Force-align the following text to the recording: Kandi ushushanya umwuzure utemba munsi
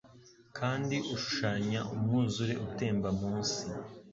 Kandi 0.57 0.95
ushushanya 1.15 1.79
umwuzure 1.93 2.53
utemba 2.65 3.09
munsi 3.19 3.63